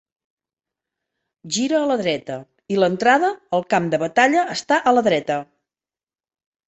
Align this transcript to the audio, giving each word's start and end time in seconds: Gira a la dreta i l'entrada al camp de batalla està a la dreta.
Gira 1.57 1.77
a 1.81 1.89
la 1.91 1.97
dreta 1.99 2.37
i 2.75 2.79
l'entrada 2.79 3.31
al 3.59 3.67
camp 3.75 3.93
de 3.95 4.01
batalla 4.05 4.47
està 4.59 4.81
a 4.81 4.95
la 5.01 5.05
dreta. 5.13 5.39